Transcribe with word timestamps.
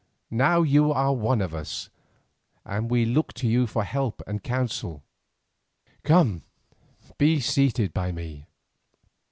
Now 0.33 0.63
you 0.63 0.91
are 0.91 1.13
one 1.13 1.43
of 1.43 1.53
us, 1.53 1.91
and 2.65 2.89
we 2.89 3.05
look 3.05 3.33
to 3.33 3.47
you 3.47 3.67
for 3.67 3.83
help 3.83 4.23
and 4.25 4.41
counsel. 4.41 5.03
Come, 6.01 6.41
be 7.19 7.39
seated 7.39 7.93
by 7.93 8.11
me." 8.11 8.47